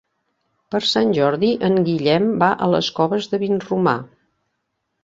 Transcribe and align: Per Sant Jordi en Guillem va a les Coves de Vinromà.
Per 0.75 0.79
Sant 0.91 1.13
Jordi 1.17 1.51
en 1.69 1.77
Guillem 1.91 2.27
va 2.45 2.51
a 2.57 2.71
les 2.77 2.91
Coves 3.03 3.31
de 3.35 3.43
Vinromà. 3.47 3.97